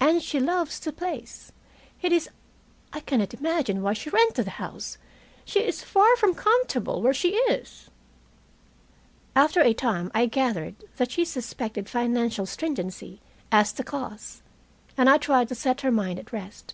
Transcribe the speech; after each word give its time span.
"And 0.00 0.22
she 0.22 0.40
loves 0.40 0.78
the 0.80 0.94
place. 0.94 1.52
It 2.00 2.10
is 2.10 2.30
I 2.94 3.00
cannot 3.00 3.34
imagine 3.34 3.82
why 3.82 3.92
she 3.92 4.08
rented 4.08 4.46
the 4.46 4.52
house. 4.52 4.96
She 5.44 5.60
is 5.60 5.82
far 5.84 6.16
from 6.16 6.34
comfortable 6.34 7.02
where 7.02 7.12
she 7.12 7.34
is." 7.34 7.90
After 9.36 9.60
a 9.60 9.74
time 9.74 10.10
I 10.14 10.24
gathered 10.24 10.76
that 10.96 11.10
she 11.10 11.26
suspected 11.26 11.86
financial 11.86 12.46
stringency 12.46 13.20
as 13.52 13.70
the 13.72 13.84
cause, 13.84 14.40
and 14.96 15.10
I 15.10 15.18
tried 15.18 15.48
to 15.48 15.54
set 15.54 15.82
her 15.82 15.92
mind 15.92 16.18
at 16.18 16.32
rest. 16.32 16.72